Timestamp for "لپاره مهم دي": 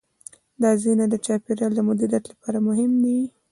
2.31-3.19